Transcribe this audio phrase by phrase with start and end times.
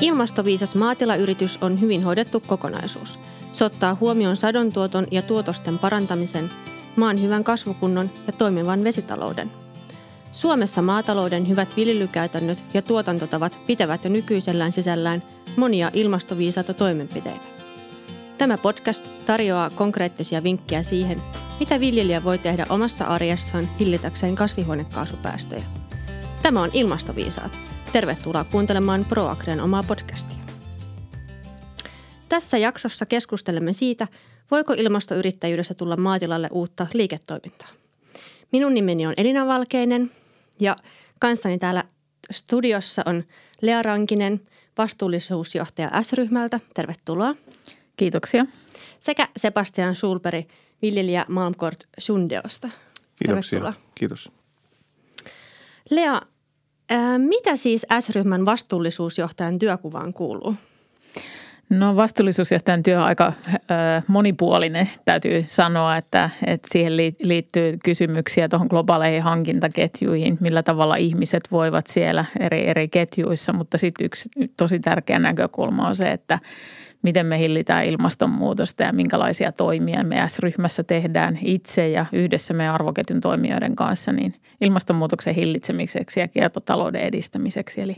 [0.00, 3.18] Ilmastoviisas maatilayritys on hyvin hoidettu kokonaisuus.
[3.52, 6.50] Se ottaa huomioon sadontuoton ja tuotosten parantamisen,
[6.96, 9.50] maan hyvän kasvukunnon ja toimivan vesitalouden.
[10.32, 15.22] Suomessa maatalouden hyvät viljelykäytännöt ja tuotantotavat pitävät jo nykyisellään sisällään
[15.56, 17.46] monia ilmastoviisaita toimenpiteitä.
[18.38, 21.22] Tämä podcast tarjoaa konkreettisia vinkkejä siihen,
[21.60, 25.64] mitä viljelijä voi tehdä omassa arjessaan hillitäkseen kasvihuonekaasupäästöjä.
[26.42, 27.52] Tämä on Ilmastoviisaat.
[27.92, 30.38] Tervetuloa kuuntelemaan ProAgrian omaa podcastia.
[32.28, 34.08] Tässä jaksossa keskustelemme siitä,
[34.50, 37.68] voiko ilmastoyrittäjyydessä tulla maatilalle uutta liiketoimintaa.
[38.52, 40.10] Minun nimeni on Elina Valkeinen
[40.60, 40.76] ja
[41.18, 41.84] kanssani täällä
[42.30, 43.24] studiossa on
[43.60, 44.40] Lea Rankinen,
[44.78, 46.60] vastuullisuusjohtaja S-ryhmältä.
[46.74, 47.34] Tervetuloa.
[47.96, 48.46] Kiitoksia.
[49.00, 50.46] Sekä Sebastian Sulperi,
[50.82, 52.68] viljelijä Malmkort Sundeosta.
[53.16, 53.58] Kiitoksia.
[53.58, 53.72] Tervetuloa.
[53.94, 54.32] Kiitos.
[55.90, 56.20] Lea,
[57.18, 60.54] mitä siis S-ryhmän vastuullisuusjohtajan työkuvaan kuuluu?
[61.70, 63.54] No vastuullisuusjohtajan työ on aika ö,
[64.06, 71.86] monipuolinen, täytyy sanoa, että, että siihen liittyy kysymyksiä tuohon globaaleihin hankintaketjuihin, millä tavalla ihmiset voivat
[71.86, 76.38] siellä eri, eri ketjuissa, mutta sitten yksi tosi tärkeä näkökulma on se, että–
[77.02, 83.20] miten me hillitään ilmastonmuutosta ja minkälaisia toimia me S-ryhmässä tehdään itse ja yhdessä meidän arvoketjun
[83.20, 87.80] toimijoiden kanssa niin ilmastonmuutoksen hillitsemiseksi ja kiertotalouden edistämiseksi.
[87.80, 87.96] Eli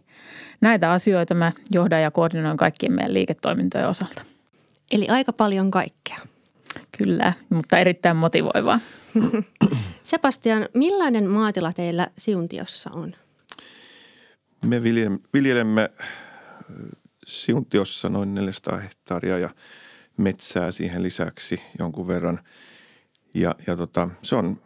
[0.60, 4.22] näitä asioita mä johdan ja koordinoin kaikkien meidän liiketoimintojen osalta.
[4.92, 6.18] Eli aika paljon kaikkea.
[6.98, 8.80] Kyllä, mutta erittäin motivoivaa.
[10.02, 13.14] Sebastian, millainen maatila teillä Siuntiossa on?
[14.64, 14.82] Me
[15.32, 15.90] viljelemme
[17.26, 19.50] Siuntiossa noin 400 hehtaaria ja
[20.16, 22.38] metsää siihen lisäksi jonkun verran.
[23.34, 24.56] Ja, ja tota, se on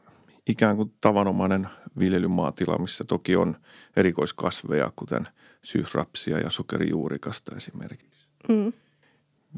[0.47, 1.69] ikään kuin tavanomainen
[1.99, 3.57] viljelymaatila, missä toki on
[3.97, 5.29] erikoiskasveja, kuten
[5.63, 8.29] syysrapsia ja sokerijuurikasta esimerkiksi.
[8.49, 8.73] Mm.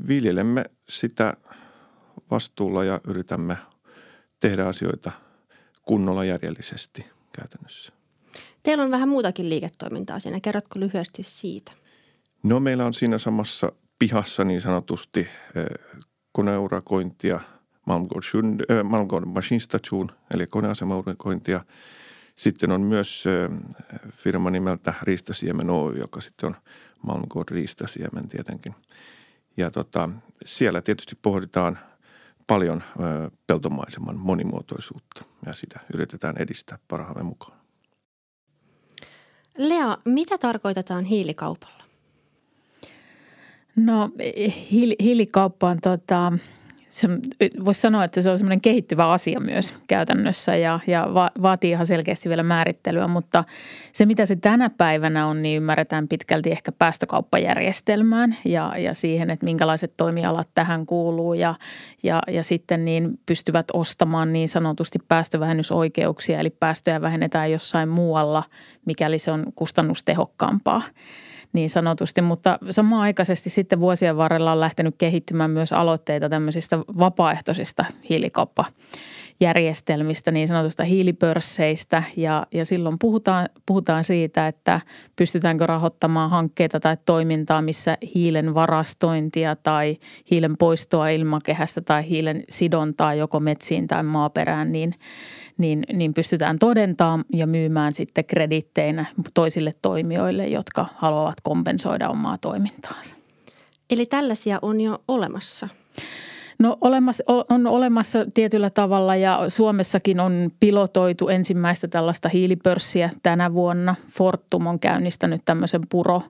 [0.08, 1.34] Viljelemme sitä
[2.31, 3.56] vastuulla ja yritämme
[4.41, 5.12] tehdä asioita
[5.82, 7.92] kunnolla järjellisesti käytännössä.
[8.62, 10.41] Teillä on vähän muutakin liiketoimintaa siinä.
[10.41, 11.72] Kerrotko lyhyesti siitä?
[12.43, 15.66] No meillä on siinä samassa pihassa niin sanotusti eh,
[16.32, 17.41] koneurakointia,
[17.87, 21.65] Malmgård äh, Machine Station, eli koneasemaurakointia.
[22.37, 23.59] Sitten on myös äh,
[24.10, 26.56] firma nimeltä Riistasiemen Oy, joka sitten on
[27.03, 28.75] Malmgård Riistasiemen tietenkin.
[29.56, 30.09] Ja tota,
[30.44, 31.78] siellä tietysti pohditaan
[32.47, 32.82] paljon
[33.47, 37.59] peltomaiseman monimuotoisuutta ja sitä yritetään edistää parhaamme mukaan.
[39.59, 41.84] Lea, mitä tarkoitetaan hiilikaupalla?
[43.78, 44.10] No
[44.70, 46.32] hiili, hiilikauppa on tota,
[46.88, 47.08] se,
[47.64, 51.86] voisi sanoa, että se on semmoinen kehittyvä asia myös käytännössä ja, ja va, vaatii ihan
[51.86, 53.44] selkeästi vielä määrittelyä, mutta
[53.92, 59.44] se mitä se tänä päivänä on, niin ymmärretään pitkälti ehkä päästökauppajärjestelmään ja, ja siihen, että
[59.44, 61.54] minkälaiset toimialat tähän kuuluu ja,
[62.02, 68.42] ja, ja sitten niin pystyvät ostamaan niin sanotusti päästövähennysoikeuksia, eli päästöjä vähennetään jossain muualla,
[68.86, 70.82] mikäli se on kustannustehokkaampaa
[71.53, 80.31] niin sanotusti, mutta samaaikaisesti sitten vuosien varrella on lähtenyt kehittymään myös aloitteita tämmöisistä vapaaehtoisista hiilikauppajärjestelmistä,
[80.31, 82.03] niin sanotusta hiilipörsseistä.
[82.16, 84.81] Ja, ja silloin puhutaan, puhutaan siitä, että
[85.16, 89.97] pystytäänkö rahoittamaan hankkeita tai toimintaa, missä hiilen varastointia tai
[90.31, 94.94] hiilen poistoa ilmakehästä tai hiilen sidontaa joko metsiin tai maaperään, niin–
[95.58, 103.16] niin, niin pystytään todentamaan ja myymään sitten kreditteinä toisille toimijoille, jotka haluavat kompensoida omaa toimintaansa.
[103.91, 105.69] Eli tällaisia on jo olemassa?
[106.58, 113.94] No olemassa, on olemassa tietyllä tavalla ja Suomessakin on pilotoitu ensimmäistä tällaista hiilipörssiä tänä vuonna.
[114.12, 116.22] Fortum on käynnistänyt tämmöisen puro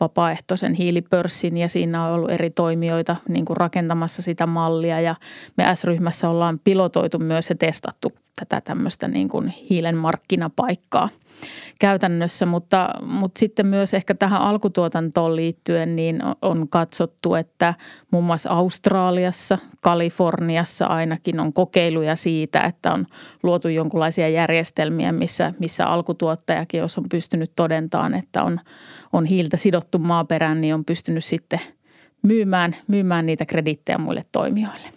[0.00, 5.14] vapaaehtoisen hiilipörssin ja siinä on ollut eri toimijoita niin kuin rakentamassa sitä mallia ja
[5.56, 11.08] me S-ryhmässä ollaan pilotoitu myös ja testattu tätä tämmöistä niin kuin hiilen markkinapaikkaa
[11.80, 17.74] käytännössä, mutta, mutta sitten myös ehkä tähän alkutuotantoon liittyen niin on katsottu, että
[18.10, 23.06] muun muassa Australiassa, Kaliforniassa ainakin on kokeiluja siitä, että on
[23.42, 28.60] luotu jonkinlaisia järjestelmiä, missä, missä alkutuottajakin, jos on pystynyt todentamaan, että on,
[29.12, 31.60] on hiiltä sidottu maaperään, niin on pystynyt sitten
[32.22, 34.88] myymään, myymään niitä kredittejä muille toimijoille.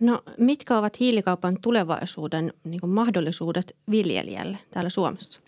[0.00, 5.45] No mitkä ovat hiilikaupan tulevaisuuden niin mahdollisuudet viljelijälle täällä Suomessa?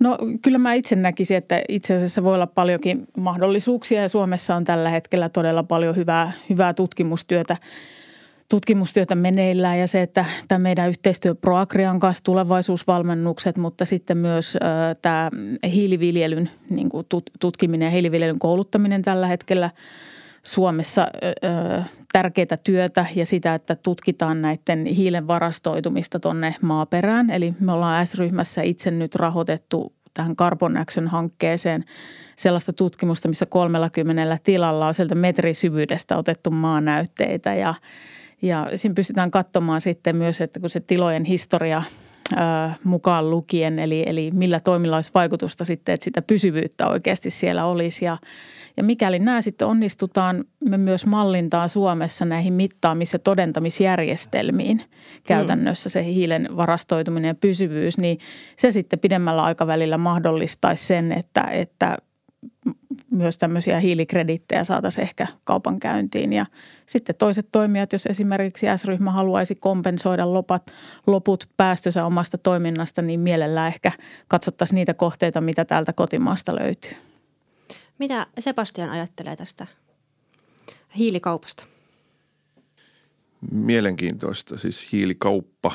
[0.00, 4.64] No kyllä mä itse näkisin, että itse asiassa voi olla paljonkin mahdollisuuksia ja Suomessa on
[4.64, 7.56] tällä hetkellä todella paljon hyvää, hyvää tutkimustyötä
[8.48, 14.58] tutkimustyötä meneillään ja se, että tämä meidän yhteistyö Proagrian kanssa tulevaisuusvalmennukset, mutta sitten myös
[15.02, 15.30] tämä
[15.72, 17.06] hiiliviljelyn niin kuin
[17.40, 19.70] tutkiminen ja hiiliviljelyn kouluttaminen tällä hetkellä
[20.44, 21.06] Suomessa
[22.12, 27.30] tärkeää työtä ja sitä, että tutkitaan näiden hiilen varastoitumista tuonne maaperään.
[27.30, 31.84] Eli me ollaan S-ryhmässä itse nyt rahoitettu tähän Carbon Action-hankkeeseen
[32.36, 37.74] sellaista tutkimusta, missä 30 tilalla on sieltä metrisyvyydestä otettu maanäytteitä ja–
[38.44, 41.82] ja siinä pystytään katsomaan sitten myös, että kun se tilojen historia
[42.84, 48.04] mukaan lukien, eli, eli millä toimilla olisi vaikutusta sitten, että sitä pysyvyyttä oikeasti siellä olisi.
[48.04, 48.18] Ja,
[48.76, 54.82] ja mikäli nämä sitten onnistutaan, me myös mallintaa Suomessa näihin mittaamis- ja todentamisjärjestelmiin
[55.26, 58.18] käytännössä se hiilen varastoituminen ja pysyvyys, niin
[58.56, 61.98] se sitten pidemmällä aikavälillä mahdollistaisi sen, että, että
[63.10, 66.32] myös tämmöisiä hiilikredittejä saataisiin ehkä kaupankäyntiin.
[66.32, 66.46] Ja
[66.86, 70.72] sitten toiset toimijat, jos esimerkiksi S-ryhmä haluaisi kompensoida lopat,
[71.06, 73.92] loput päästönsä omasta toiminnasta, niin mielellään ehkä
[74.28, 77.13] katsottaisiin niitä kohteita, mitä täältä kotimaasta löytyy.
[77.98, 79.66] Mitä Sebastian ajattelee tästä
[80.96, 81.64] hiilikaupasta?
[83.50, 84.56] Mielenkiintoista.
[84.56, 85.72] Siis hiilikauppa,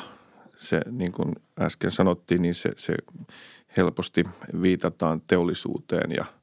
[0.56, 2.94] se niin kuin äsken sanottiin, niin se, se
[3.76, 4.24] helposti
[4.62, 6.24] viitataan teollisuuteen ja–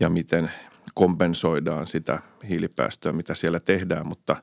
[0.00, 0.50] ja miten
[0.94, 4.42] kompensoidaan sitä hiilipäästöä, mitä siellä tehdään, mutta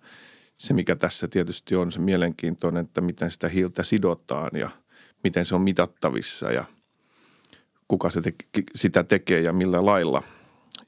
[0.57, 4.69] se mikä tässä tietysti on se mielenkiintoinen, että miten sitä hiiltä sidotaan ja
[5.23, 6.65] miten se on mitattavissa ja
[7.87, 10.23] kuka se te- sitä tekee ja millä lailla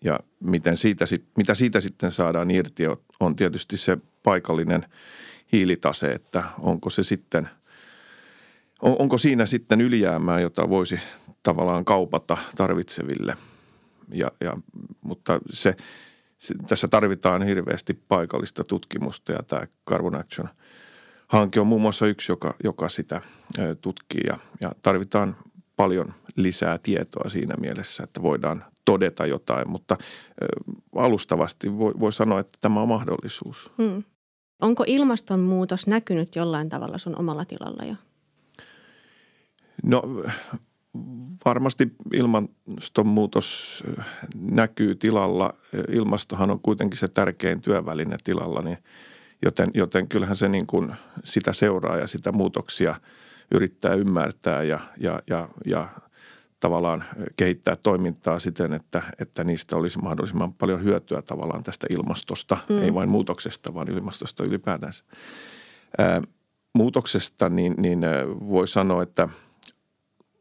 [0.03, 1.05] ja miten siitä,
[1.37, 2.83] mitä siitä sitten saadaan irti
[3.19, 4.85] on tietysti se paikallinen
[5.51, 7.49] hiilitase, että onko se sitten,
[8.81, 10.99] onko siinä sitten ylijäämää, jota voisi
[11.43, 13.37] tavallaan kaupata tarvitseville–
[14.13, 14.57] ja, ja,
[15.01, 15.75] mutta se,
[16.37, 20.49] se, tässä tarvitaan hirveästi paikallista tutkimusta ja tämä Carbon Action
[21.27, 23.21] hanke on muun muassa yksi, joka, joka sitä
[23.81, 24.21] tutkii.
[24.27, 25.35] Ja, ja tarvitaan
[25.75, 29.97] paljon lisää tietoa siinä mielessä, että voidaan todeta jotain, mutta
[30.95, 33.71] alustavasti voi, voi sanoa, että tämä on mahdollisuus.
[33.77, 34.03] Hmm.
[34.61, 37.95] Onko ilmastonmuutos näkynyt jollain tavalla sun omalla tilalla jo?
[39.83, 40.01] No
[41.45, 43.83] varmasti ilmastonmuutos
[44.35, 45.53] näkyy tilalla.
[45.91, 48.77] Ilmastohan on kuitenkin se tärkein työväline tilalla, niin
[49.45, 52.95] joten, joten kyllähän se niin kuin sitä seuraa ja sitä muutoksia
[53.51, 55.89] yrittää ymmärtää ja, ja, ja, ja
[56.59, 57.03] tavallaan
[57.37, 62.81] kehittää toimintaa siten, että, että niistä olisi mahdollisimman paljon hyötyä tavallaan tästä ilmastosta, mm.
[62.81, 65.03] ei vain muutoksesta, vaan ilmastosta ylipäätänsä.
[65.97, 66.21] Ää,
[66.73, 68.01] muutoksesta niin, niin
[68.49, 69.29] voi sanoa, että–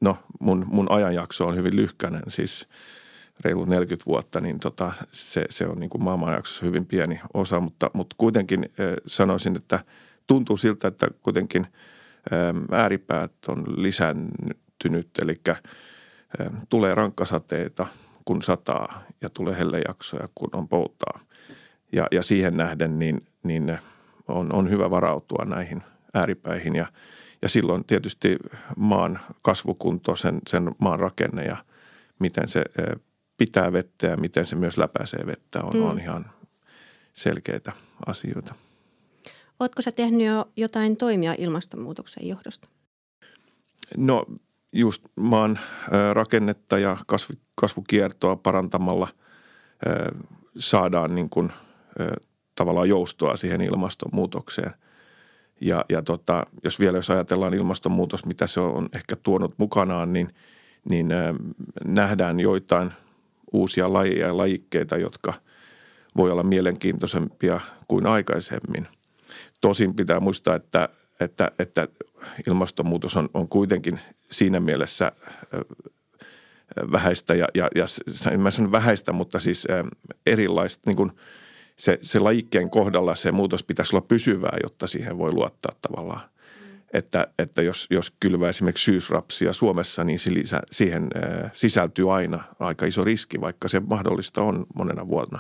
[0.00, 2.68] no mun, mun ajanjakso on hyvin lyhkäinen, siis
[3.44, 7.90] reilu 40 vuotta, niin tota, se, se on niin kuin maailmanjaksossa hyvin pieni osa, mutta,
[7.92, 9.84] mutta kuitenkin äh, sanoisin, että
[10.26, 11.66] tuntuu siltä, että kuitenkin
[12.32, 15.40] äh, ääripäät on lisääntynyt, eli
[16.68, 17.86] tulee rankkasateita,
[18.24, 21.20] kun sataa ja tulee hellejaksoja, kun on poutaa.
[21.92, 23.78] Ja, ja siihen nähden niin, niin
[24.28, 25.82] on, on hyvä varautua näihin
[26.14, 26.86] ääripäihin ja–
[27.42, 28.36] ja silloin tietysti
[28.76, 31.56] maan kasvukunto, sen, sen maan rakenne ja
[32.18, 32.64] miten se
[33.36, 35.82] pitää vettä ja miten se myös läpäisee vettä on, mm.
[35.82, 36.30] on ihan
[37.12, 37.72] selkeitä
[38.06, 38.54] asioita.
[39.60, 42.68] Oletko sä tehnyt jo jotain toimia ilmastonmuutoksen johdosta?
[43.96, 44.26] No
[44.78, 45.58] just maan
[46.12, 49.08] rakennetta ja kasvu, kasvukiertoa parantamalla
[50.58, 51.52] saadaan niin kuin,
[52.54, 54.70] tavallaan joustoa siihen ilmastonmuutokseen–
[55.60, 60.28] ja, ja tota, jos vielä jos ajatellaan ilmastonmuutos, mitä se on ehkä tuonut mukanaan, niin,
[60.90, 61.34] niin äh,
[61.84, 62.92] nähdään joitain
[63.52, 65.34] uusia lajeja ja lajikkeita, jotka
[66.16, 68.88] voi olla mielenkiintoisempia kuin aikaisemmin.
[69.60, 70.88] Tosin pitää muistaa, että,
[71.20, 71.88] että, että
[72.48, 75.12] ilmastonmuutos on, on kuitenkin siinä mielessä
[76.92, 77.84] vähäistä ja, ja, ja
[78.38, 79.66] mä sanon vähäistä, mutta siis
[80.26, 81.12] erilaista, niin kuin–
[81.76, 86.20] se, se lajikkeen kohdalla se muutos pitäisi olla pysyvää, jotta siihen voi luottaa tavallaan.
[86.20, 86.80] Mm.
[86.92, 90.18] Että, että jos, jos kylvää esimerkiksi syysrapsia Suomessa, niin
[90.70, 91.08] siihen
[91.52, 95.38] sisältyy aina aika iso riski, vaikka se mahdollista on monena vuonna.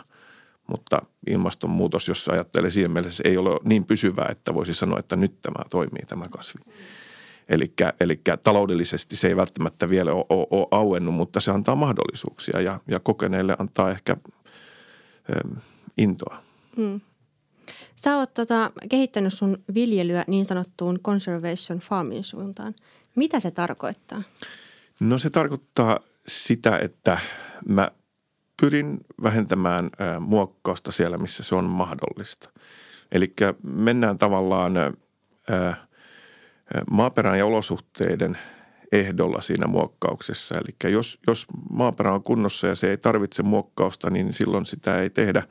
[0.66, 5.42] Mutta ilmastonmuutos, jos ajattelee siihen mielessä, ei ole niin pysyvää, että voisi sanoa, että nyt
[5.42, 6.60] tämä toimii tämä kasvi.
[6.66, 6.72] Mm.
[8.00, 12.80] Eli taloudellisesti se ei välttämättä vielä ole, ole, ole auennut, mutta se antaa mahdollisuuksia ja,
[12.88, 14.16] ja kokeneille antaa ehkä–
[15.98, 16.42] intoa.
[16.76, 17.00] Hmm.
[17.96, 22.74] Sä oot tota, kehittänyt sun viljelyä niin sanottuun conservation farming suuntaan.
[23.14, 24.22] Mitä se tarkoittaa?
[25.00, 27.18] No se tarkoittaa sitä, että
[27.68, 27.90] mä
[28.60, 32.50] pyrin vähentämään muokkausta siellä, missä se on mahdollista.
[33.12, 33.32] Eli
[33.62, 34.72] mennään tavallaan
[36.90, 38.38] maaperän ja olosuhteiden
[38.92, 40.54] ehdolla siinä muokkauksessa.
[40.54, 45.10] Eli jos, jos maaperä on kunnossa ja se ei tarvitse muokkausta, niin silloin sitä ei
[45.10, 45.42] tehdä.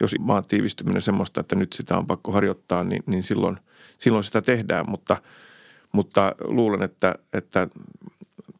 [0.00, 3.56] Jos maan tiivistyminen semmoista, että nyt sitä on pakko harjoittaa, niin, niin silloin,
[3.98, 4.90] silloin sitä tehdään.
[4.90, 5.16] Mutta,
[5.92, 7.68] mutta luulen, että, että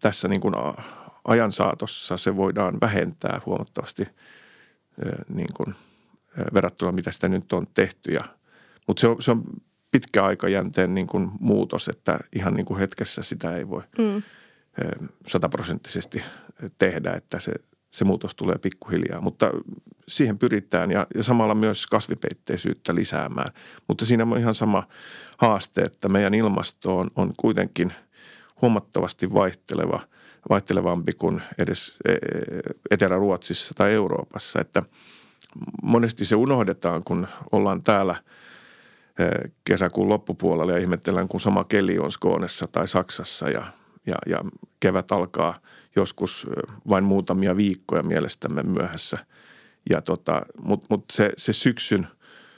[0.00, 0.54] tässä niin kuin
[1.26, 4.08] ajan saatossa se voidaan vähentää huomattavasti
[5.28, 5.74] niin kuin,
[6.54, 8.12] verrattuna mitä sitä nyt on tehty.
[8.12, 8.24] Ja,
[8.86, 9.44] mutta se on, se on
[9.90, 14.22] pitkä aikajänteen niin kuin muutos, että ihan niin kuin hetkessä sitä ei voi mm.
[15.26, 16.22] sataprosenttisesti
[16.78, 17.52] tehdä, että se,
[17.90, 19.20] se muutos tulee pikkuhiljaa.
[19.20, 19.50] Mutta
[20.08, 23.52] siihen pyritään ja, ja samalla myös kasvipeitteisyyttä lisäämään.
[23.88, 24.88] Mutta siinä on ihan sama
[25.38, 27.92] haaste, että meidän ilmasto on, on kuitenkin
[28.62, 30.00] huomattavasti vaihteleva,
[30.48, 32.18] vaihtelevampi kuin edes e, e,
[32.90, 34.60] Etelä-Ruotsissa tai Euroopassa.
[34.60, 34.82] Että
[35.82, 38.16] monesti se unohdetaan, kun ollaan täällä–
[39.64, 43.66] kesäkuun loppupuolella ja ihmettelen, kun sama keli on Skoonessa tai Saksassa ja,
[44.06, 44.44] ja, ja
[44.80, 45.60] kevät alkaa
[45.96, 46.46] joskus
[46.88, 49.18] vain muutamia viikkoja mielestämme myöhässä.
[49.90, 52.06] Ja tota, Mutta mut se, se syksyn,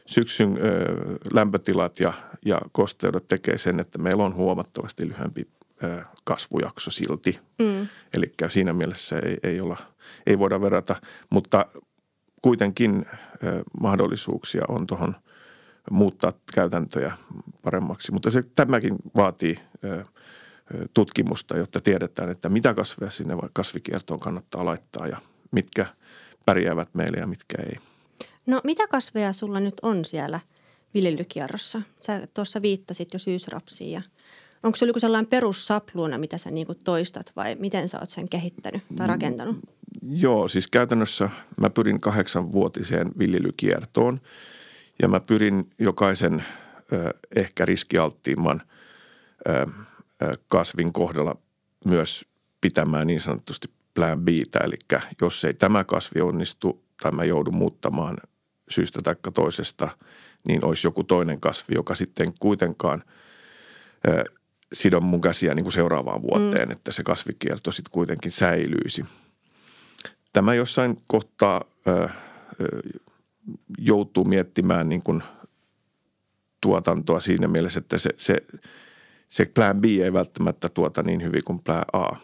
[0.06, 0.84] syksyn ö,
[1.32, 2.12] lämpötilat ja,
[2.44, 5.48] ja kosteudet tekee sen, että meillä on huomattavasti lyhyempi
[6.24, 7.38] kasvujakso silti.
[7.58, 7.88] Mm.
[8.14, 9.76] Eli siinä mielessä ei, ei, olla,
[10.26, 10.96] ei voida verrata,
[11.30, 11.66] mutta
[12.42, 13.06] kuitenkin
[13.80, 15.16] mahdollisuuksia on tuohon–
[15.90, 17.12] muuttaa käytäntöjä
[17.62, 18.12] paremmaksi.
[18.12, 19.56] Mutta se, tämäkin vaatii
[20.94, 25.16] tutkimusta, jotta tiedetään, että mitä kasveja sinne kasvikiertoon kannattaa laittaa ja
[25.50, 25.86] mitkä
[26.46, 27.76] pärjäävät meille ja mitkä ei.
[28.46, 30.40] No mitä kasveja sulla nyt on siellä
[30.94, 31.82] viljelykierrossa?
[32.00, 34.02] Sä tuossa viittasit jo syysrapsiin ja
[34.62, 38.82] onko se joku sellainen perussapluuna, mitä sä niinku toistat vai miten sä oot sen kehittänyt
[38.96, 39.56] tai mm, rakentanut?
[40.02, 44.20] Joo, siis käytännössä mä pyrin kahdeksanvuotiseen viljelykiertoon–
[45.02, 46.44] ja mä pyrin jokaisen
[47.36, 48.62] ehkä riskialttiimman
[50.48, 51.36] kasvin kohdalla
[51.84, 52.24] myös
[52.60, 54.28] pitämään niin sanotusti plan B,
[54.64, 54.76] eli
[55.20, 58.16] jos ei tämä kasvi onnistu tai mä joudun muuttamaan
[58.70, 59.88] syystä tai toisesta,
[60.48, 63.02] niin olisi joku toinen kasvi, joka sitten kuitenkaan
[64.72, 66.72] sidon mun käsiä niin kuin seuraavaan vuoteen, mm.
[66.72, 69.04] että se kasvikierto sitten kuitenkin säilyisi.
[70.32, 71.64] Tämä jossain kohtaa
[73.78, 75.22] joutuu miettimään niin kuin
[76.60, 78.36] tuotantoa siinä mielessä, että se, se,
[79.28, 82.16] se plan B ei välttämättä tuota niin hyvin kuin plan A.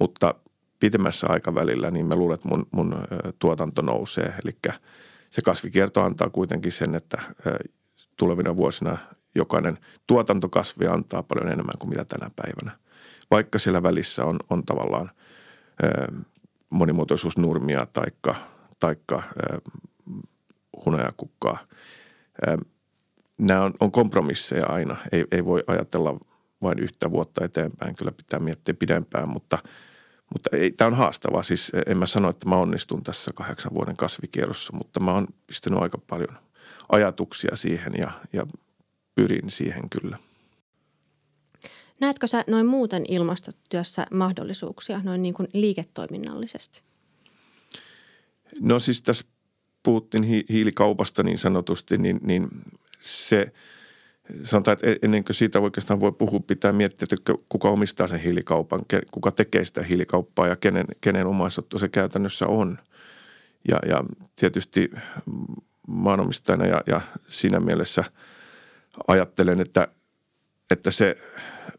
[0.00, 0.34] Mutta
[0.80, 2.96] pitemmässä aikavälillä niin mä luulen, että mun, mun
[3.38, 4.34] tuotanto nousee.
[4.44, 4.58] Eli
[5.30, 7.22] se kasvikierto antaa kuitenkin sen, että
[8.16, 8.98] tulevina vuosina
[9.36, 12.78] jokainen tuotantokasvi antaa paljon enemmän kuin mitä tänä päivänä.
[13.30, 15.10] Vaikka siellä välissä on, on tavallaan
[16.70, 18.34] monimuotoisuusnurmia taikka,
[18.80, 19.22] taikka
[20.84, 21.58] hunajakukkaa.
[23.38, 24.96] Nämä on, on kompromisseja aina.
[25.12, 26.18] Ei, ei voi ajatella
[26.62, 27.96] vain yhtä vuotta eteenpäin.
[27.96, 29.58] Kyllä pitää miettiä pidempään, mutta,
[30.32, 31.42] mutta ei, tämä on haastavaa.
[31.42, 35.82] Siis en mä sano, että mä onnistun tässä kahdeksan vuoden kasvikierrossa, mutta mä oon pistänyt
[35.82, 36.38] aika paljon
[36.88, 38.46] ajatuksia siihen ja, ja
[39.16, 40.18] pyrin siihen kyllä.
[42.00, 46.82] Näetkö sä noin muuten ilmastotyössä mahdollisuuksia noin niin kuin liiketoiminnallisesti?
[48.60, 49.24] No siis tässä
[49.82, 52.48] puhuttiin hiilikaupasta niin sanotusti, niin, niin
[53.00, 53.52] se
[54.42, 58.20] sanotaan, että e-, ennen kuin siitä oikeastaan voi puhua, pitää miettiä, että kuka omistaa sen
[58.20, 58.80] hiilikaupan,
[59.10, 62.78] kuka tekee sitä hiilikauppaa ja kenen, kenen omaisuutta se käytännössä on.
[63.68, 64.04] Ja, ja
[64.36, 64.90] tietysti
[65.88, 68.04] maanomistajana ja, ja siinä mielessä
[69.08, 69.88] ajattelen, että,
[70.70, 71.16] että se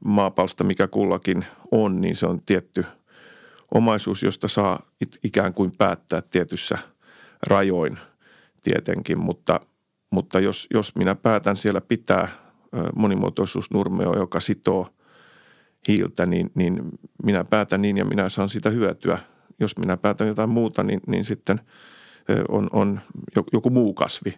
[0.05, 2.85] maapalsta, mikä kullakin on, niin se on tietty
[3.73, 4.81] omaisuus, josta saa
[5.23, 6.77] ikään kuin päättää tietyssä–
[7.47, 7.97] rajoin
[8.63, 9.59] tietenkin, mutta,
[10.09, 12.27] mutta jos, jos minä päätän siellä pitää
[12.95, 14.87] monimuotoisuusnurmeo, joka sitoo
[15.87, 16.81] hiiltä, niin, niin
[17.23, 19.19] minä päätän niin ja minä saan sitä hyötyä.
[19.59, 21.61] Jos minä päätän jotain muuta, niin, niin sitten
[22.49, 23.01] on, on
[23.53, 24.33] joku muu kasvi.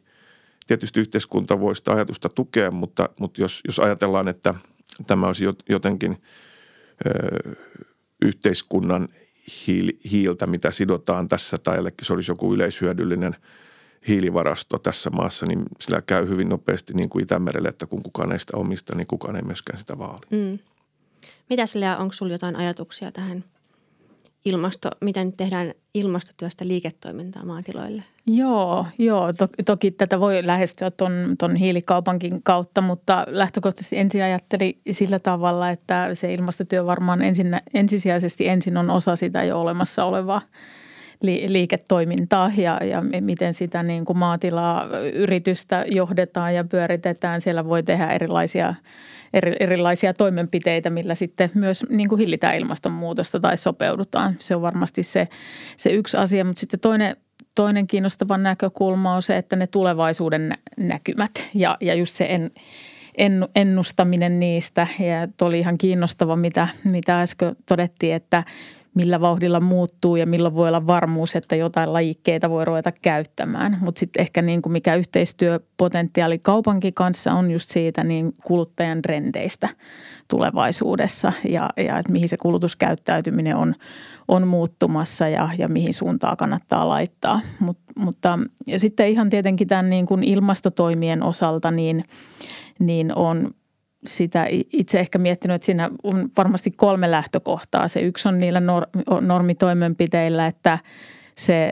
[0.69, 4.55] Tietysti yhteiskunta voi sitä ajatusta tukea, mutta, mutta jos, jos ajatellaan, että
[5.07, 6.21] tämä olisi jotenkin
[7.07, 7.55] ö,
[8.21, 9.07] yhteiskunnan
[10.11, 13.35] hiiltä, mitä sidotaan tässä tai se olisi joku yleishyödyllinen
[14.07, 18.39] hiilivarasto tässä maassa, niin sillä käy hyvin nopeasti niin kuin Itämerelle, että kun kukaan ei
[18.39, 20.25] sitä omista, niin kukaan ei myöskään sitä vaali.
[20.29, 20.59] Mm.
[21.49, 23.43] Mitä sillä onko sinulla jotain ajatuksia tähän
[24.45, 28.03] ilmasto, miten tehdään ilmastotyöstä liiketoimintaa maatiloille?
[28.27, 34.79] Joo, joo to, toki tätä voi lähestyä tuon ton hiilikaupankin kautta, mutta lähtökohtaisesti ensin ajatteli
[34.91, 40.41] sillä tavalla, että se ilmastotyö varmaan ensin, ensisijaisesti ensin on osa sitä jo olemassa olevaa
[41.47, 47.41] liiketoimintaa ja, ja miten sitä niin kuin maatilaa yritystä johdetaan ja pyöritetään.
[47.41, 48.75] Siellä voi tehdä erilaisia,
[49.33, 54.35] eri, erilaisia toimenpiteitä, millä sitten myös niin kuin hillitään ilmastonmuutosta tai sopeudutaan.
[54.39, 55.27] Se on varmasti se,
[55.77, 57.15] se yksi asia, mutta sitten toinen–
[57.55, 62.51] toinen kiinnostava näkökulma on se, että ne tulevaisuuden näkymät ja, ja just se en,
[63.17, 64.87] en, ennustaminen niistä.
[64.99, 68.43] Ja oli ihan kiinnostava, mitä, mitä äsken todettiin, että
[68.99, 73.77] millä vauhdilla muuttuu ja milloin voi olla varmuus, että jotain lajikkeita voi ruveta käyttämään.
[73.81, 79.69] Mutta sitten ehkä niin kuin mikä yhteistyöpotentiaali kaupankin kanssa on just siitä niin kuluttajan trendeistä
[80.27, 83.75] tulevaisuudessa ja, ja että mihin se kulutuskäyttäytyminen on,
[84.27, 87.41] on muuttumassa ja, ja mihin suuntaan kannattaa laittaa.
[87.59, 92.03] Mut, mutta ja sitten ihan tietenkin tämän niin kuin ilmastotoimien osalta niin,
[92.79, 93.51] niin on
[94.05, 97.87] sitä itse ehkä miettinyt, että siinä on varmasti kolme lähtökohtaa.
[97.87, 98.61] Se yksi on niillä
[99.21, 100.79] normitoimenpiteillä, että–
[101.39, 101.71] se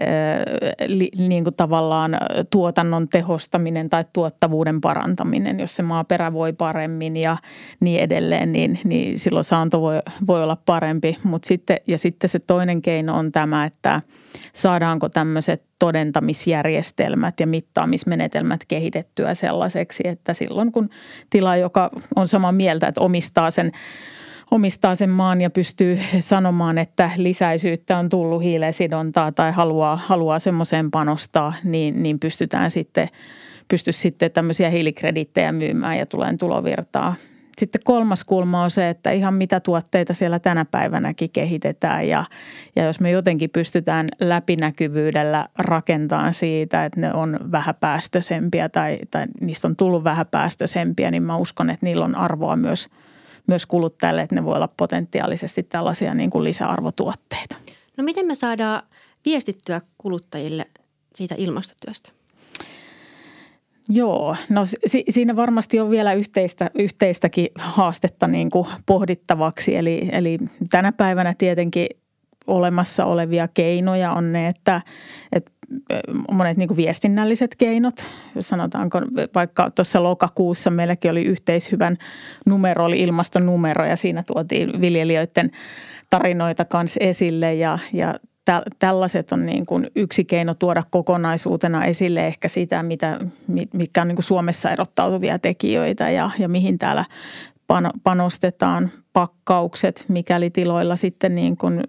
[1.18, 2.18] niin kuin tavallaan
[2.50, 7.38] tuotannon tehostaminen tai tuottavuuden parantaminen, jos se maaperä voi paremmin ja
[7.80, 11.18] niin edelleen, niin, niin silloin saanto voi, voi olla parempi.
[11.24, 14.02] Mut sitten, ja sitten se toinen keino on tämä, että
[14.54, 20.90] saadaanko tämmöiset todentamisjärjestelmät ja mittaamismenetelmät kehitettyä sellaiseksi, että silloin kun
[21.30, 23.72] tila, joka on samaa mieltä, että omistaa sen
[24.52, 30.92] omistaa sen maan ja pystyy sanomaan, että lisäisyyttä on tullut hiilesidontaa tai haluaa, haluaa semmoiseen
[30.92, 33.10] panostaa, niin, niin pystytään sitten,
[33.68, 37.16] pysty sitten tämmöisiä hiilikredittejä myymään ja tulee tulovirtaa.
[37.58, 42.26] Sitten kolmas kulma on se, että ihan mitä tuotteita siellä tänä päivänäkin kehitetään ja,
[42.76, 49.68] ja jos me jotenkin pystytään läpinäkyvyydellä rakentamaan siitä, että ne on vähäpäästöisempiä tai, tai niistä
[49.68, 52.88] on tullut vähäpäästöisempiä, niin mä uskon, että niillä on arvoa myös–
[53.48, 57.56] myös kuluttajalle, että ne voi olla potentiaalisesti tällaisia niin kuin lisäarvotuotteita.
[57.98, 58.84] No miten me saadaan
[59.26, 60.66] viestittyä kuluttajille
[61.16, 62.12] siitä ilmastotyöstä?
[63.90, 69.76] Joo, no si- siinä varmasti on vielä yhteistä, yhteistäkin haastetta niin kuin pohdittavaksi.
[69.76, 70.38] Eli, eli
[70.70, 71.88] tänä päivänä tietenkin
[72.48, 74.82] olemassa olevia keinoja on ne, että,
[75.32, 75.52] että
[76.32, 78.06] monet niin kuin viestinnälliset keinot.
[78.40, 79.02] Sanotaanko
[79.36, 81.98] vaikka tuossa lokakuussa meilläkin oli yhteishyvän
[82.46, 85.52] numero, oli ilmastonumero ja siinä tuotiin viljelijöiden
[86.10, 88.16] tarinoita kanssa esille ja, ja
[88.80, 93.20] tällaiset on niin kuin yksi keino tuoda kokonaisuutena esille ehkä sitä, mitä,
[93.74, 97.06] mikä on niin kuin Suomessa erottautuvia tekijöitä ja, ja mihin täällä
[98.04, 101.84] panostetaan pakkaukset, mikäli tiloilla sitten niin kuin, ö,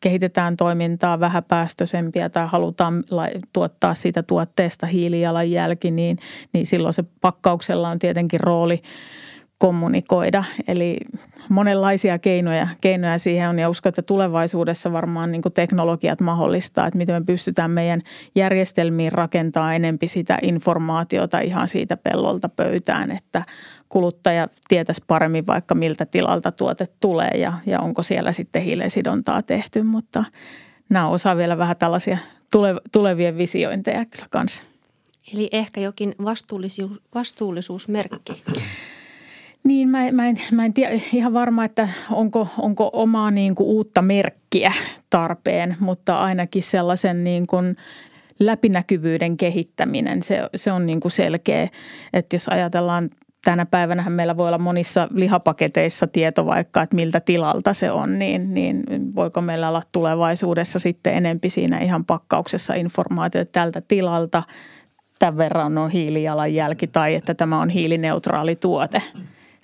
[0.00, 3.04] kehitetään toimintaa vähäpäästöisempiä tai halutaan
[3.52, 6.18] tuottaa siitä tuotteesta hiilijalanjälki, niin,
[6.52, 8.82] niin silloin se pakkauksella on tietenkin rooli
[9.58, 10.44] kommunikoida.
[10.68, 10.96] Eli
[11.48, 17.22] monenlaisia keinoja, keinoja siihen on ja uskon, että tulevaisuudessa varmaan niin teknologiat mahdollistaa, että miten
[17.22, 18.02] me pystytään meidän
[18.34, 23.44] järjestelmiin rakentaa enempi sitä informaatiota ihan siitä pellolta pöytään, että
[23.88, 29.82] kuluttaja tietäisi paremmin vaikka miltä tilalta tuote tulee ja, ja onko siellä sitten hiilensidontaa tehty,
[29.82, 30.24] mutta
[30.88, 32.18] nämä osaa vielä vähän tällaisia
[32.50, 34.64] tule, tulevien visiointeja kyllä kanssa.
[35.34, 38.42] Eli ehkä jokin vastuullisuus, vastuullisuusmerkki.
[39.86, 43.66] Niin, mä, mä, en, mä en tiedä ihan varma, että onko, onko omaa niin kuin
[43.66, 44.72] uutta merkkiä
[45.10, 47.76] tarpeen, mutta ainakin sellaisen niin kuin
[48.38, 51.68] läpinäkyvyyden kehittäminen, se, se on niin kuin selkeä.
[52.12, 53.10] Että jos ajatellaan
[53.44, 58.54] tänä päivänä meillä voi olla monissa lihapaketeissa tieto vaikka, että miltä tilalta se on, niin,
[58.54, 64.42] niin voiko meillä olla tulevaisuudessa sitten enempi siinä ihan pakkauksessa informaatio, että tältä tilalta
[65.18, 69.02] tämän verran on hiilijalanjälki tai että tämä on hiilineutraali tuote–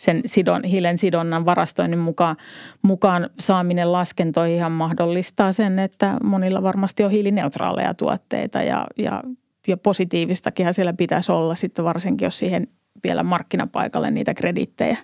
[0.02, 2.36] sen sidon, hiilen sidonnan varastoinnin mukaan,
[2.82, 9.22] mukaan saaminen laskentoihin mahdollistaa sen, että monilla varmasti on hiilineutraaleja tuotteita ja, ja,
[9.68, 12.68] ja positiivistakin siellä pitäisi olla sitten varsinkin, jos siihen
[13.08, 14.96] vielä markkinapaikalle niitä kredittejä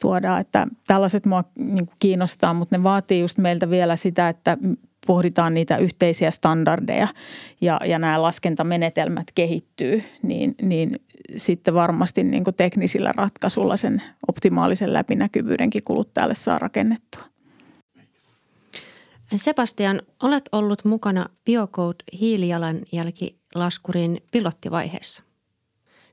[0.00, 0.40] tuodaan.
[0.40, 4.58] Että tällaiset mua niin kiinnostaa, mutta ne vaatii just meiltä vielä sitä, että
[5.06, 7.08] pohditaan niitä yhteisiä standardeja
[7.60, 11.00] ja, ja nämä laskentamenetelmät kehittyy, niin, niin
[11.36, 17.22] sitten varmasti niin kuin teknisillä ratkaisulla sen optimaalisen läpinäkyvyydenkin kuluttajalle saa rakennettua.
[19.36, 25.22] Sebastian, olet ollut mukana Biocode hiilijalanjälkilaskurin pilottivaiheessa.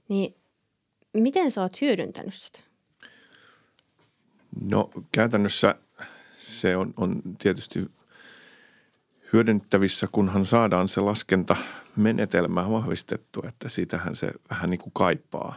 [0.09, 0.35] Niin
[1.13, 2.59] miten sä oot hyödyntänyt sitä?
[4.71, 5.75] No käytännössä
[6.35, 7.85] se on, on tietysti
[9.33, 15.55] hyödynnettävissä, kunhan saadaan se laskentamenetelmä vahvistettu, että sitähän se vähän niin kuin kaipaa.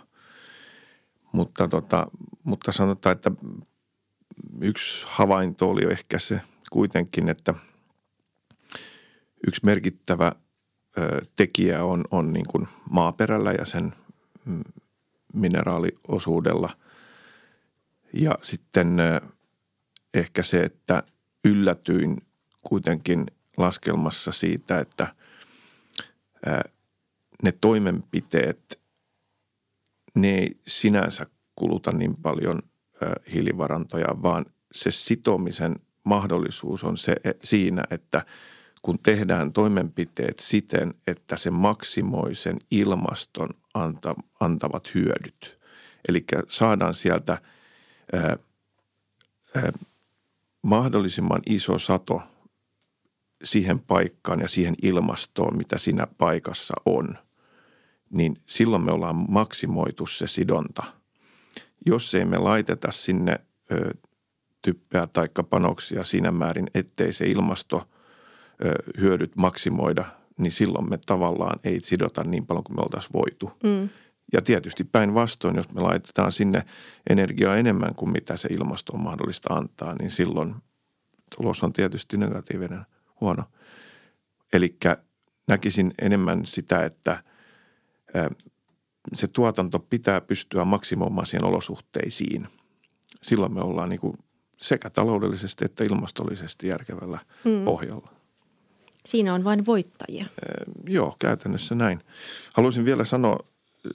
[1.33, 2.07] Mutta, tota,
[2.45, 3.31] mutta sanotaan, että
[4.61, 7.55] yksi havainto oli ehkä se kuitenkin, että
[9.47, 10.33] yksi merkittävä
[11.37, 13.95] tekijä on, on niin kuin maaperällä ja sen
[14.45, 14.65] mm,
[15.35, 16.71] mineraaliosuudella.
[18.13, 18.97] Ja sitten
[20.15, 21.03] ehkä se, että
[21.45, 22.17] yllätyin
[22.63, 23.27] kuitenkin
[23.59, 25.15] laskelmassa siitä, että
[27.43, 28.81] ne toimenpiteet,
[30.15, 32.63] ne ei sinänsä kuluta niin paljon
[33.33, 38.25] hiilivarantoja, vaan se sitomisen mahdollisuus on se e, siinä, että
[38.83, 45.59] kun tehdään toimenpiteet siten, että se maksimoi sen ilmaston anta, antavat hyödyt.
[46.09, 47.39] Eli saadaan sieltä
[48.13, 48.37] ää,
[49.57, 49.73] ää,
[50.63, 52.23] mahdollisimman iso sato
[53.45, 57.19] siihen paikkaan ja siihen ilmastoon, mitä siinä paikassa on,
[58.11, 60.85] niin silloin me ollaan maksimoitu se sidonta.
[61.87, 63.41] Jos ei me laiteta sinne
[63.73, 63.95] ö,
[64.63, 67.89] typpeä tai panoksia siinä määrin, ettei se ilmasto
[68.65, 70.05] ö, hyödyt maksimoida,
[70.39, 73.53] niin silloin me tavallaan ei sidota niin paljon kuin me oltaisiin voitu.
[73.65, 73.89] Mm.
[74.33, 76.65] Ja tietysti päinvastoin, jos me laitetaan sinne
[77.11, 80.55] energiaa enemmän kuin mitä se ilmasto on mahdollista antaa, niin silloin
[81.37, 82.85] tulos on tietysti negatiivinen,
[83.21, 83.45] huono.
[84.53, 84.77] Eli
[85.47, 87.23] näkisin enemmän sitä, että
[89.15, 92.49] se tuotanto pitää pystyä maksimoimaan siihen olosuhteisiin.
[93.23, 94.19] Silloin me ollaan niin kuin
[94.57, 97.65] sekä taloudellisesti että ilmastollisesti järkevällä mm.
[97.65, 98.13] pohjalla.
[99.07, 100.27] Siinä on vain voittajia.
[100.87, 102.01] joo, käytännössä näin.
[102.53, 103.39] Haluaisin vielä sanoa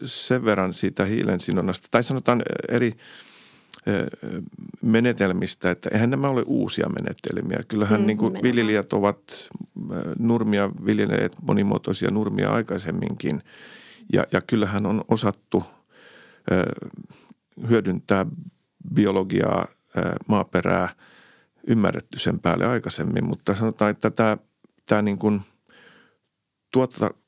[0.06, 2.92] sen verran siitä hiilen sinonnasta, tai sanotaan eri
[4.82, 7.64] menetelmistä, että eihän nämä ole uusia menetelmiä.
[7.68, 9.50] Kyllähän mm, niin kuin viljelijät ovat
[10.20, 13.42] nurmia viljelleet monimuotoisia nurmia aikaisemminkin.
[14.14, 15.64] Ja, ja kyllähän on osattu
[17.70, 18.26] hyödyntää
[18.94, 19.68] biologiaa,
[20.28, 20.90] maaperää,
[21.68, 24.38] ymmärretty sen päälle aikaisemmin, mutta sanotaan, että tämä,
[24.86, 25.42] tämä niin kuin–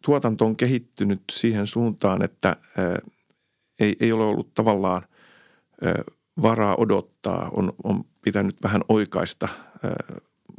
[0.06, 2.56] tuotanto on kehittynyt siihen suuntaan, että
[3.80, 5.02] ei, ei ole ollut tavallaan
[6.42, 7.50] varaa odottaa.
[7.54, 9.48] On, on pitänyt vähän oikaista,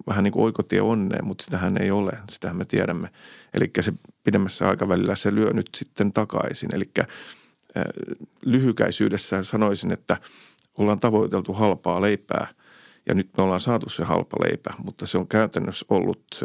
[0.07, 2.13] vähän niin kuin oikotie onneen, mutta sitähän ei ole.
[2.31, 3.11] Sitähän me tiedämme.
[3.55, 3.93] Eli se
[4.25, 6.75] pidemmässä aikavälillä se lyö nyt sitten takaisin.
[6.75, 6.91] Eli
[8.45, 10.17] lyhykäisyydessään sanoisin, että
[10.79, 12.49] ollaan tavoiteltu halpaa leipää
[13.09, 16.25] ja nyt me ollaan saatu se halpa leipä, mutta se on käytännössä ollut–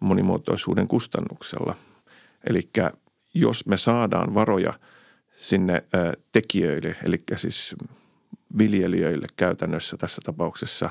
[0.00, 1.76] monimuotoisuuden kustannuksella.
[2.46, 2.70] Eli
[3.34, 4.72] jos me saadaan varoja
[5.36, 5.84] sinne
[6.32, 7.74] tekijöille, eli siis
[8.58, 10.90] viljelijöille käytännössä tässä tapauksessa,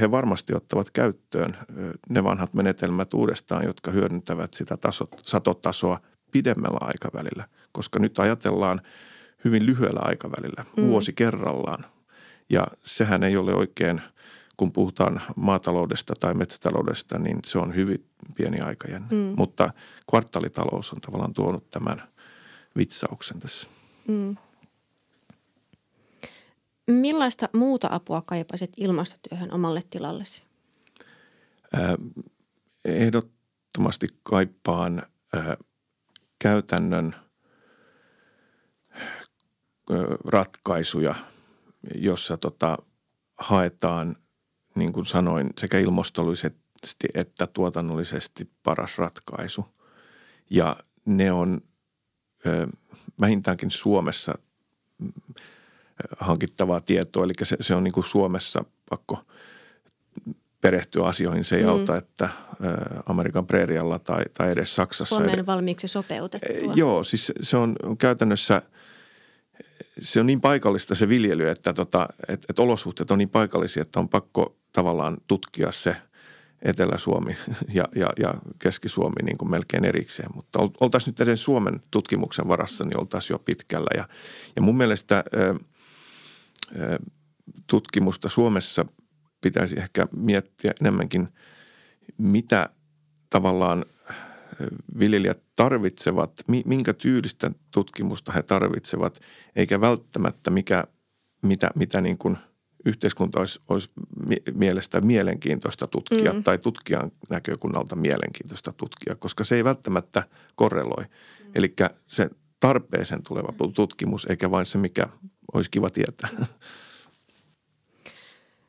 [0.00, 1.56] he varmasti ottavat käyttöön
[2.08, 8.80] ne vanhat menetelmät uudestaan, jotka hyödyntävät sitä tasot, satotasoa pidemmällä aikavälillä, koska nyt ajatellaan
[9.44, 10.86] hyvin lyhyellä aikavälillä, mm.
[10.86, 11.86] vuosi kerrallaan.
[12.50, 14.00] Ja sehän ei ole oikein–
[14.56, 19.08] kun puhutaan maataloudesta tai metsätaloudesta, niin se on hyvin pieni aikajänne.
[19.10, 19.34] Mm.
[19.36, 19.72] Mutta
[20.10, 22.02] kvartaalitalous on tavallaan tuonut tämän
[22.76, 23.68] vitsauksen tässä.
[24.08, 24.36] Mm.
[26.92, 30.42] Millaista muuta apua kaipaisit ilmastotyöhön omalle tilallesi?
[32.84, 35.02] Ehdottomasti kaipaan
[36.38, 37.14] käytännön
[40.28, 41.14] ratkaisuja,
[41.94, 42.78] jossa tota,
[43.38, 44.16] haetaan
[44.74, 49.64] niin kuin sanoin, sekä ilmastollisesti että tuotannollisesti paras ratkaisu.
[50.50, 51.60] Ja ne on
[53.20, 54.34] vähintäänkin Suomessa
[56.20, 59.18] hankittavaa tietoa, eli se, se on niin kuin Suomessa pakko
[60.60, 61.44] perehtyä asioihin.
[61.44, 61.68] Se ei mm.
[61.68, 62.28] auta, että
[63.06, 65.16] Amerikan preerialla tai, tai edes Saksassa.
[65.16, 66.72] Suomeen valmiiksi sopeutettua.
[66.74, 68.62] Joo, siis se on käytännössä–
[70.00, 74.00] se on niin paikallista se viljely, että tota, et, et olosuhteet on niin paikallisia, että
[74.00, 75.96] on pakko tavallaan tutkia se
[76.62, 77.36] Etelä-Suomi
[77.74, 80.30] ja, ja, ja Keski-Suomi niin kuin melkein erikseen.
[80.34, 83.90] Mutta oltaisiin nyt edes Suomen tutkimuksen varassa, niin oltaisiin jo pitkällä.
[83.96, 84.08] Ja,
[84.56, 85.24] ja mun mielestä
[87.66, 88.86] tutkimusta Suomessa
[89.40, 91.28] pitäisi ehkä miettiä enemmänkin,
[92.18, 92.70] mitä
[93.30, 93.84] tavallaan
[94.98, 99.20] viljelijät tarvitsevat, minkä tyylistä tutkimusta he tarvitsevat,
[99.56, 100.84] eikä välttämättä mikä,
[101.42, 102.36] mitä, mitä niin kuin
[102.84, 103.90] yhteiskunta olisi, olisi
[104.54, 106.42] mielestä mielenkiintoista tutkia mm.
[106.42, 110.22] tai tutkijan näkökunnalta mielenkiintoista tutkia, koska se ei välttämättä
[110.54, 111.04] korreloi.
[111.04, 111.50] Mm.
[111.54, 111.74] Eli
[112.06, 112.30] se
[112.60, 115.08] tarpeeseen tuleva tutkimus, eikä vain se, mikä
[115.52, 116.28] olisi kiva tietää.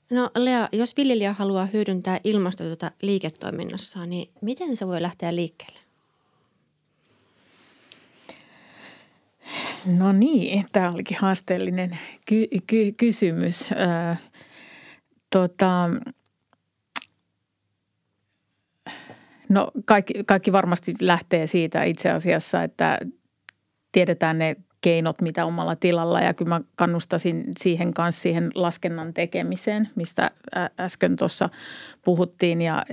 [0.09, 5.79] No Lea, jos viljelijä haluaa hyödyntää ilmastotyötä liiketoiminnassaan, niin miten se voi lähteä liikkeelle?
[9.97, 13.65] No niin, tämä olikin haasteellinen ky- ky- kysymys.
[13.75, 14.17] Ää,
[15.29, 15.89] tota,
[19.49, 22.99] No kaikki, kaikki varmasti lähtee siitä itse asiassa, että
[23.91, 26.21] tiedetään ne keinot, mitä omalla tilalla.
[26.21, 30.31] Ja kyllä mä kannustasin siihen kanssa siihen laskennan tekemiseen, mistä
[30.79, 31.49] äsken tuossa
[32.05, 32.61] puhuttiin.
[32.61, 32.85] Ja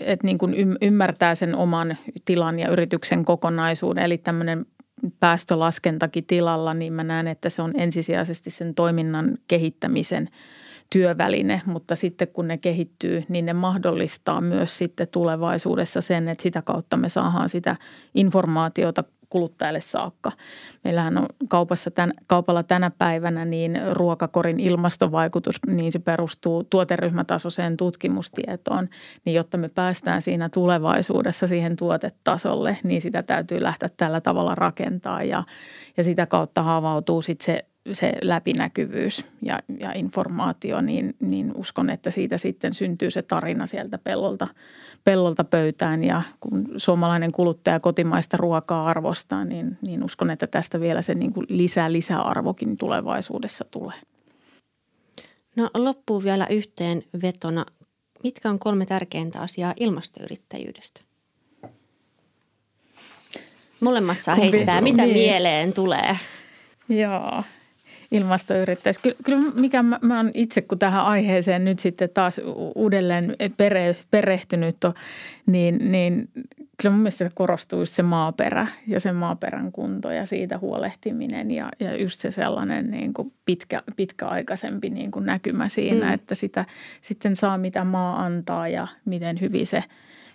[0.00, 4.04] että niin kuin ymmärtää sen oman tilan ja yrityksen kokonaisuuden.
[4.04, 4.66] Eli tämmöinen
[5.20, 10.28] päästölaskentakin tilalla, niin mä näen, että se on ensisijaisesti sen toiminnan kehittämisen
[10.92, 16.62] työväline, mutta sitten kun ne kehittyy, niin ne mahdollistaa myös sitten tulevaisuudessa sen, että sitä
[16.62, 17.76] kautta me saadaan sitä
[18.14, 20.32] informaatiota kuluttajalle saakka.
[20.84, 28.88] Meillähän on kaupassa tän, kaupalla tänä päivänä niin ruokakorin ilmastovaikutus, niin se perustuu tuoteryhmätasoiseen tutkimustietoon.
[29.24, 35.22] Niin jotta me päästään siinä tulevaisuudessa siihen tuotetasolle, niin sitä täytyy lähteä tällä tavalla rakentaa
[35.22, 35.44] ja,
[35.96, 42.10] ja sitä kautta havautuu sitten se se läpinäkyvyys ja, ja informaatio, niin, niin uskon, että
[42.10, 44.48] siitä sitten syntyy se tarina sieltä pellolta,
[45.04, 46.04] pellolta pöytään.
[46.04, 51.32] Ja kun suomalainen kuluttaja kotimaista ruokaa arvostaa, niin, niin uskon, että tästä vielä se niin
[51.32, 53.96] kuin lisää lisäarvokin tulevaisuudessa tulee.
[55.56, 57.66] No loppuu vielä yhteen vetona.
[58.22, 61.00] Mitkä on kolme tärkeintä asiaa ilmastoyrittäjyydestä?
[63.80, 64.80] Molemmat saa heittää.
[64.80, 65.12] Mitä niin.
[65.12, 66.18] mieleen tulee?
[66.88, 67.42] Joo,
[68.10, 69.00] ilmastoyrittäjäksi.
[69.02, 72.40] Kyllä, kyllä mikä mä, mä oon itse, kun tähän aiheeseen nyt sitten taas
[72.74, 74.94] uudelleen pere, perehtynyt, on,
[75.46, 76.28] niin, niin
[76.82, 81.96] kyllä mun mielestä korostuu se maaperä ja sen maaperän kunto ja siitä huolehtiminen ja, ja
[81.96, 86.12] just se sellainen niin kuin pitkä, pitkäaikaisempi niin kuin näkymä siinä, mm.
[86.12, 86.64] että sitä
[87.00, 89.84] sitten saa mitä maa antaa ja miten hyvin se–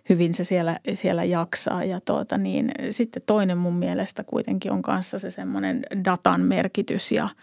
[0.10, 1.84] hyvin se siellä, siellä jaksaa.
[1.84, 7.30] Ja tuota niin, sitten toinen mun mielestä kuitenkin on kanssa se semmoinen datan merkitys ja–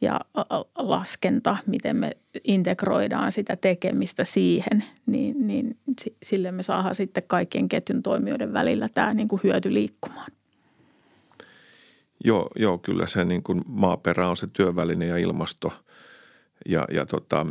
[0.00, 0.20] ja
[0.78, 5.76] laskenta, miten me integroidaan sitä tekemistä siihen, niin, niin
[6.22, 10.30] sille me saadaan sitten kaikkien ketjun toimijoiden välillä tämä niin kuin hyöty liikkumaan.
[12.24, 15.72] Joo, joo, kyllä se niin kuin maaperä on se työväline ja ilmasto
[16.68, 17.46] ja, ja tota,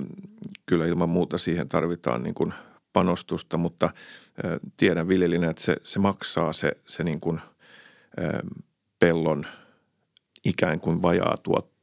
[0.66, 2.54] kyllä ilman muuta siihen tarvitaan niin kuin
[2.94, 3.90] panostusta, mutta
[4.78, 7.40] tiedän viljelijänä, että se, se maksaa se, se niin kuin,
[8.20, 8.40] ä,
[9.00, 9.46] pellon
[10.46, 11.77] ikään kuin vajaa tuotto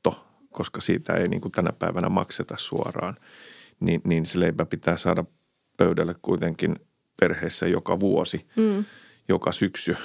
[0.55, 3.17] koska siitä ei niin kuin tänä päivänä makseta suoraan,
[3.81, 5.25] niin, niin se leipä pitää saada
[5.77, 6.77] pöydälle kuitenkin
[7.21, 8.85] perheessä joka vuosi, mm.
[9.29, 9.97] joka syksy,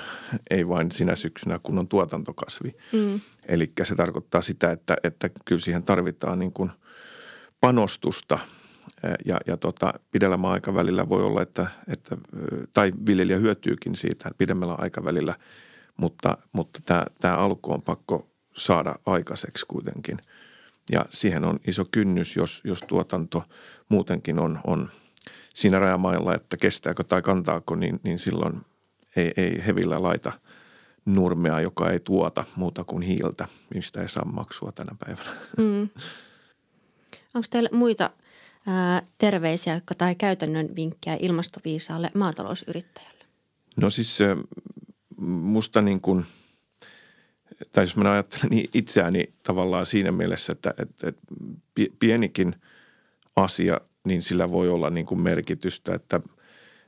[0.49, 2.75] ei vain sinä syksynä, kun on tuotantokasvi.
[2.91, 3.19] Mm.
[3.47, 6.71] Eli se tarkoittaa sitä, että, että kyllä siihen tarvitaan niin kuin
[7.61, 8.39] panostusta
[9.25, 12.17] ja, ja tota, pidemmällä aikavälillä voi olla, että, että,
[12.73, 15.35] tai viljelijä hyötyykin siitä pidemmällä aikavälillä,
[15.97, 20.17] mutta, mutta tämä, tämä alku on pakko saada aikaiseksi kuitenkin.
[20.91, 23.43] Ja siihen on iso kynnys, jos, jos tuotanto
[23.89, 24.89] muutenkin on, on
[25.53, 28.61] siinä rajamailla, että kestääkö tai kantaako, niin, niin silloin
[29.15, 30.31] ei, ei hevillä laita
[31.05, 35.29] nurmea, joka ei tuota muuta kuin hiiltä, mistä ei saa maksua tänä päivänä.
[35.57, 35.89] Mm.
[37.33, 38.09] Onko teillä muita
[38.67, 43.25] ää, terveisiä tai käytännön vinkkejä ilmastoviisaalle maatalousyrittäjälle?
[43.77, 44.19] No siis
[45.27, 46.25] musta niin kuin–
[47.71, 51.21] tai jos mä ajattelen niin itseäni tavallaan siinä mielessä, että, että, että
[51.99, 52.55] pienikin
[53.35, 56.19] asia, niin sillä voi olla niin kuin merkitystä, että,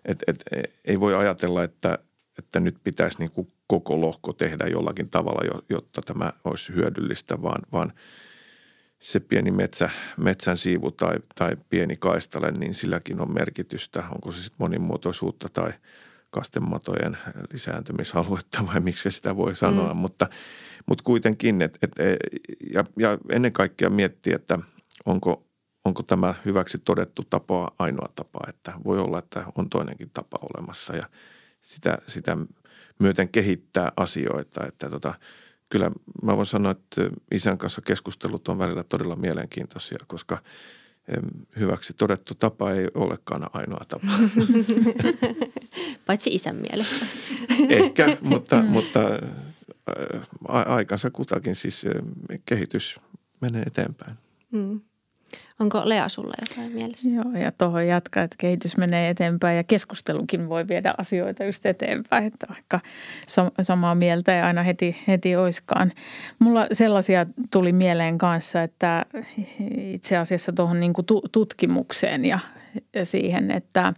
[0.06, 0.46] että, että
[0.86, 2.00] ei voi ajatella, että,
[2.38, 7.62] että nyt pitäisi niin kuin koko lohko tehdä jollakin tavalla, jotta tämä olisi hyödyllistä, vaan,
[7.72, 7.94] vaan
[9.00, 14.42] se pieni metsä, metsän siivu tai, tai pieni kaistale, niin silläkin on merkitystä, onko se
[14.42, 15.74] sitten monimuotoisuutta tai–
[16.32, 17.18] kastematojen
[17.54, 20.00] lisääntymisaluetta vai miksi sitä voi sanoa, mm.
[20.00, 20.30] mutta,
[20.86, 22.18] mutta kuitenkin, et, et, e,
[22.74, 24.60] ja, ja ennen kaikkea miettiä, että
[25.06, 25.48] onko,
[25.86, 30.96] onko tämä hyväksi todettu tapa ainoa tapa, että voi olla, että on toinenkin tapa olemassa
[30.96, 31.10] ja
[31.62, 32.38] sitä, sitä
[33.00, 35.14] myöten kehittää asioita, että tota,
[35.70, 35.92] kyllä
[36.24, 40.38] mä voin sanoa, että isän kanssa keskustelut on välillä todella mielenkiintoisia, koska–
[41.60, 44.08] hyväksi todettu tapa ei olekaan ainoa tapa.
[46.08, 47.06] Paitsi isän mielestä.
[47.70, 49.00] Ehkä, mutta, mutta
[50.48, 51.86] aikansa kutakin siis
[52.46, 53.00] kehitys
[53.42, 54.18] menee eteenpäin.
[54.52, 54.82] Mm.
[55.60, 57.10] Onko Lea sulla jotain mielessä?
[57.10, 62.26] Joo, ja tuohon jatkaa, että kehitys menee eteenpäin ja keskustelukin voi viedä asioita just eteenpäin,
[62.26, 62.80] että vaikka
[63.62, 65.92] samaa mieltä ei aina heti, heti oiskaan.
[66.40, 69.06] Mulla sellaisia tuli mieleen kanssa, että
[69.70, 70.94] itse asiassa tuohon niin
[71.32, 72.40] tutkimukseen ja,
[72.94, 73.94] ja siihen, että,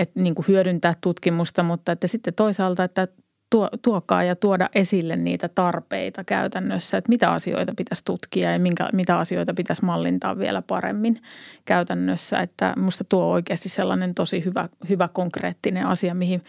[0.00, 3.08] että niin kuin hyödyntää tutkimusta, mutta että sitten toisaalta, että
[3.50, 8.88] tuo, tuokaa ja tuoda esille niitä tarpeita käytännössä, että mitä asioita pitäisi tutkia ja minkä,
[8.92, 11.22] mitä asioita pitäisi mallintaa vielä paremmin
[11.64, 12.40] käytännössä.
[12.40, 16.42] Että musta tuo oikeasti sellainen tosi hyvä, hyvä konkreettinen asia, mihin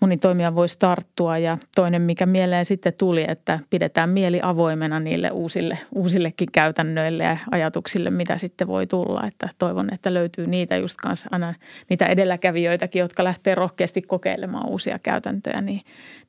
[0.00, 1.38] moni toimija voisi tarttua.
[1.38, 7.36] Ja toinen, mikä mieleen sitten tuli, että pidetään mieli avoimena niille uusille, uusillekin käytännöille ja
[7.50, 9.26] ajatuksille, mitä sitten voi tulla.
[9.26, 11.54] Että toivon, että löytyy niitä just kanssa aina
[11.90, 15.80] niitä edelläkävijöitäkin, jotka lähtee rohkeasti kokeilemaan uusia käytäntöjä, niin,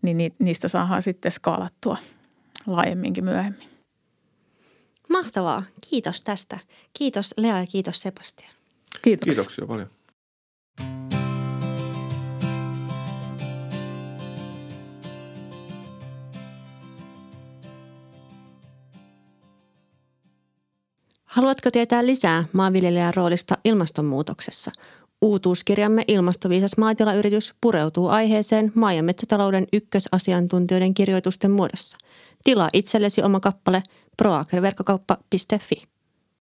[0.02, 1.98] niin niistä saadaan sitten skaalattua
[2.68, 3.68] laajemminkin myöhemmin.
[5.10, 5.64] Mahtavaa.
[5.90, 6.60] Kiitos tästä.
[6.94, 8.52] Kiitos Lea ja kiitos Sebastian.
[9.02, 9.34] Kiitoksia.
[9.34, 9.90] Kiitoksia paljon.
[21.32, 24.72] Haluatko tietää lisää maanviljelijän roolista ilmastonmuutoksessa?
[25.22, 31.98] Uutuuskirjamme Ilmastoviisas maatilayritys pureutuu aiheeseen maa- ja metsätalouden ykkösasiantuntijoiden kirjoitusten muodossa.
[32.44, 33.84] Tilaa itsellesi oma kappale
[34.18, 35.91] proagriverkkokauppa.fi.